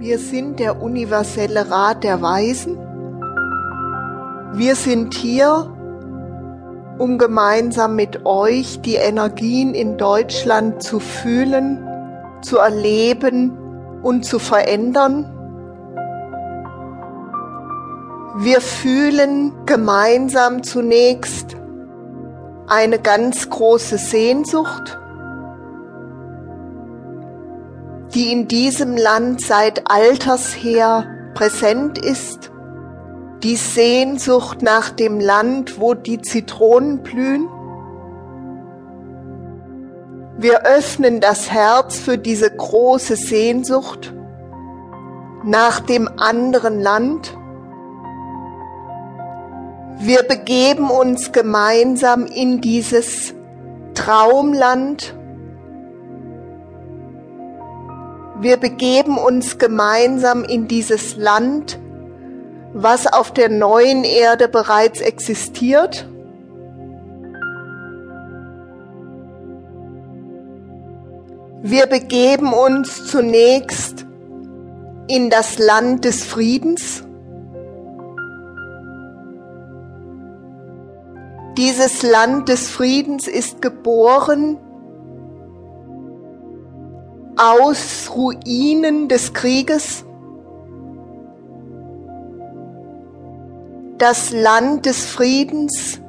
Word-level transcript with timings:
Wir 0.00 0.18
sind 0.18 0.58
der 0.60 0.80
universelle 0.80 1.70
Rat 1.70 2.04
der 2.04 2.22
Weisen. 2.22 2.78
Wir 4.54 4.74
sind 4.74 5.12
hier, 5.12 5.76
um 6.96 7.18
gemeinsam 7.18 7.96
mit 7.96 8.24
euch 8.24 8.80
die 8.80 8.94
Energien 8.94 9.74
in 9.74 9.98
Deutschland 9.98 10.82
zu 10.82 11.00
fühlen, 11.00 11.86
zu 12.40 12.56
erleben 12.56 13.58
und 14.02 14.24
zu 14.24 14.38
verändern. 14.38 15.26
Wir 18.38 18.62
fühlen 18.62 19.52
gemeinsam 19.66 20.62
zunächst 20.62 21.58
eine 22.68 23.00
ganz 23.00 23.50
große 23.50 23.98
Sehnsucht, 23.98 24.98
die 28.20 28.30
in 28.30 28.46
diesem 28.46 28.96
Land 28.96 29.40
seit 29.40 29.90
alters 29.90 30.54
her 30.54 31.06
präsent 31.34 31.96
ist, 31.96 32.50
die 33.42 33.56
Sehnsucht 33.56 34.60
nach 34.60 34.90
dem 34.90 35.18
Land, 35.18 35.80
wo 35.80 35.94
die 35.94 36.20
Zitronen 36.20 37.02
blühen. 37.02 37.48
Wir 40.36 40.66
öffnen 40.66 41.20
das 41.20 41.50
Herz 41.50 41.98
für 41.98 42.18
diese 42.18 42.54
große 42.54 43.16
Sehnsucht 43.16 44.12
nach 45.42 45.80
dem 45.80 46.06
anderen 46.18 46.78
Land 46.80 47.34
wir 50.02 50.22
begeben 50.22 50.88
uns 50.88 51.30
gemeinsam 51.30 52.24
in 52.24 52.62
dieses 52.62 53.34
Traumland. 53.92 55.14
Wir 58.40 58.56
begeben 58.56 59.18
uns 59.18 59.58
gemeinsam 59.58 60.44
in 60.44 60.66
dieses 60.66 61.14
Land, 61.18 61.78
was 62.72 63.06
auf 63.06 63.34
der 63.34 63.50
neuen 63.50 64.02
Erde 64.02 64.48
bereits 64.48 65.02
existiert. 65.02 66.08
Wir 71.62 71.84
begeben 71.84 72.54
uns 72.54 73.06
zunächst 73.08 74.06
in 75.06 75.28
das 75.28 75.58
Land 75.58 76.06
des 76.06 76.24
Friedens. 76.24 77.04
Dieses 81.58 82.02
Land 82.02 82.48
des 82.48 82.70
Friedens 82.70 83.28
ist 83.28 83.60
geboren 83.60 84.56
aus 87.40 88.10
Ruinen 88.14 89.08
des 89.08 89.32
Krieges. 89.32 90.04
Das 93.96 94.30
Land 94.30 94.84
des 94.84 95.06
Friedens 95.06 96.00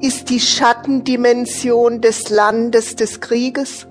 ist 0.00 0.30
die 0.30 0.40
Schattendimension 0.40 2.00
des 2.00 2.30
Landes 2.30 2.96
des 2.96 3.20
Krieges. 3.20 3.86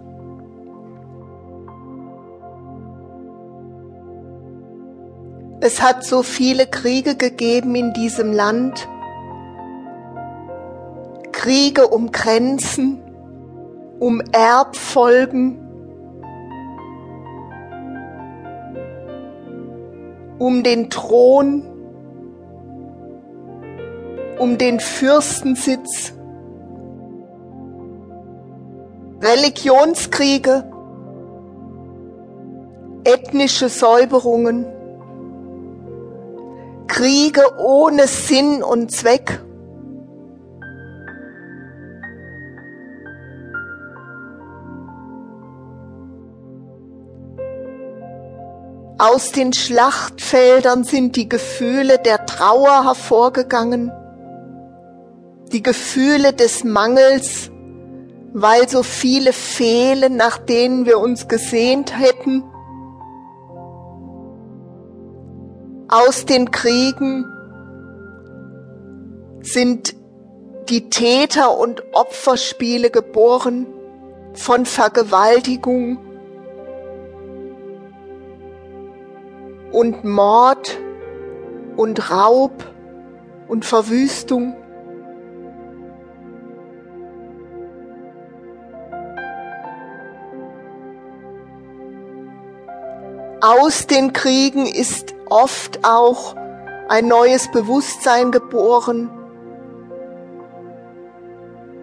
Es 5.62 5.82
hat 5.82 6.04
so 6.04 6.22
viele 6.22 6.68
Kriege 6.68 7.16
gegeben 7.16 7.76
in 7.76 7.94
diesem 7.94 8.34
Land. 8.34 8.90
Kriege 11.44 11.90
um 11.90 12.10
Grenzen, 12.14 13.04
um 14.00 14.22
Erbfolgen, 14.32 15.58
um 20.40 20.64
den 20.64 20.90
Thron, 20.90 21.64
um 24.40 24.58
den 24.58 24.80
Fürstensitz, 24.80 26.14
Religionskriege, 29.22 30.72
ethnische 33.04 33.68
Säuberungen, 33.68 34.66
Kriege 36.88 37.42
ohne 37.60 38.08
Sinn 38.08 38.64
und 38.64 38.92
Zweck. 38.92 39.42
Aus 49.06 49.32
den 49.32 49.52
Schlachtfeldern 49.52 50.84
sind 50.86 51.16
die 51.18 51.28
Gefühle 51.28 52.00
der 52.00 52.26
Trauer 52.26 52.86
hervorgegangen, 52.86 53.92
die 55.52 55.62
Gefühle 55.62 56.32
des 56.32 56.64
Mangels, 56.64 57.52
weil 58.34 58.70
so 58.70 58.82
viele 58.82 59.34
fehlen, 59.34 60.16
nach 60.16 60.38
denen 60.38 60.86
wir 60.86 61.00
uns 61.00 61.28
gesehnt 61.28 62.00
hätten. 62.00 62.44
aus 65.94 66.26
den 66.26 66.50
Kriegen 66.50 67.26
sind 69.42 69.96
die 70.70 70.90
Täter- 70.90 71.56
und 71.56 71.84
Opferspiele 71.94 72.90
geboren 72.90 73.68
von 74.34 74.66
Vergewaltigung 74.66 76.00
und 79.74 80.06
Mord 80.06 80.80
und 81.76 82.10
Raub 82.12 82.64
und 83.48 83.66
Verwüstung. 83.66 84.56
Aus 93.42 93.88
den 93.88 94.14
Kriegen 94.14 94.66
ist 94.68 95.14
oft 95.30 95.80
auch 95.84 96.36
ein 96.88 97.08
neues 97.08 97.52
Bewusstsein 97.52 98.32
geboren. 98.32 99.12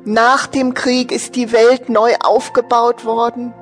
Nach 0.05 0.47
dem 0.47 0.72
Krieg 0.72 1.12
ist 1.12 1.37
die 1.37 1.53
Welt 1.53 1.91
neu 1.91 2.15
aufgebaut 2.22 3.05
worden. 3.05 3.53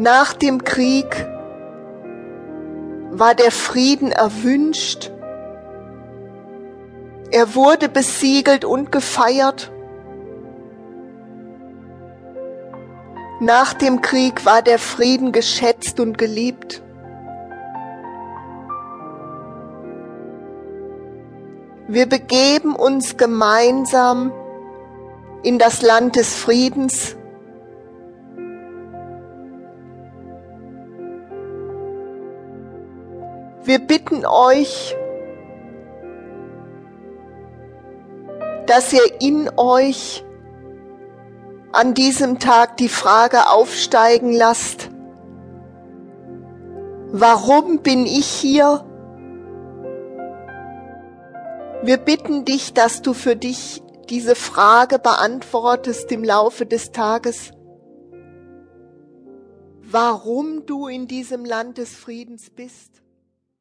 Nach 0.00 0.32
dem 0.32 0.62
Krieg 0.62 1.26
war 3.10 3.34
der 3.34 3.50
Frieden 3.50 4.12
erwünscht. 4.12 5.10
Er 7.32 7.56
wurde 7.56 7.88
besiegelt 7.88 8.64
und 8.64 8.92
gefeiert. 8.92 9.72
Nach 13.40 13.74
dem 13.74 14.00
Krieg 14.00 14.46
war 14.46 14.62
der 14.62 14.78
Frieden 14.78 15.32
geschätzt 15.32 15.98
und 15.98 16.16
geliebt. 16.16 16.80
Wir 21.88 22.08
begeben 22.08 22.76
uns 22.76 23.16
gemeinsam 23.16 24.32
in 25.42 25.58
das 25.58 25.82
Land 25.82 26.14
des 26.14 26.36
Friedens. 26.36 27.17
Wir 33.68 33.80
bitten 33.80 34.24
euch, 34.24 34.96
dass 38.64 38.94
ihr 38.94 39.20
in 39.20 39.50
euch 39.58 40.24
an 41.72 41.92
diesem 41.92 42.38
Tag 42.38 42.78
die 42.78 42.88
Frage 42.88 43.50
aufsteigen 43.50 44.32
lasst, 44.32 44.90
warum 47.08 47.80
bin 47.80 48.06
ich 48.06 48.24
hier? 48.24 48.86
Wir 51.82 51.98
bitten 51.98 52.46
dich, 52.46 52.72
dass 52.72 53.02
du 53.02 53.12
für 53.12 53.36
dich 53.36 53.82
diese 54.08 54.34
Frage 54.34 54.98
beantwortest 54.98 56.10
im 56.10 56.24
Laufe 56.24 56.64
des 56.64 56.90
Tages, 56.92 57.50
warum 59.82 60.64
du 60.64 60.86
in 60.86 61.06
diesem 61.06 61.44
Land 61.44 61.76
des 61.76 61.94
Friedens 61.94 62.48
bist. 62.48 63.02